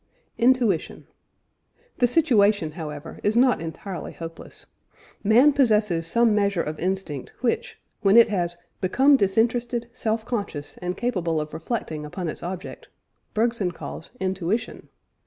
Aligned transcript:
INTUITION. 0.39 1.05
The 1.99 2.07
situation, 2.07 2.71
however, 2.71 3.19
is 3.21 3.35
not 3.35 3.61
entirely 3.61 4.13
hopeless. 4.13 4.65
Man 5.23 5.53
possesses 5.53 6.07
some 6.07 6.33
measure 6.33 6.63
of 6.63 6.79
instinct, 6.79 7.33
which, 7.41 7.79
when 8.01 8.17
it 8.17 8.29
has 8.29 8.57
"become 8.81 9.15
disinterested, 9.15 9.89
self 9.93 10.25
conscious, 10.25 10.75
and 10.77 10.97
capable 10.97 11.39
of 11.39 11.53
reflecting 11.53 12.03
upon 12.03 12.29
its 12.29 12.41
object," 12.41 12.87
Bergson 13.35 13.73
calls 13.73 14.09
intuition. 14.19 14.89